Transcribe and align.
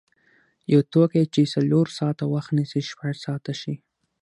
یو 0.73 0.81
توکی 0.93 1.23
چې 1.33 1.41
څلور 1.53 1.85
ساعته 1.97 2.25
وخت 2.33 2.51
نیسي 2.57 2.81
شپږ 2.89 3.13
ساعته 3.25 3.53
شي. 3.61 3.75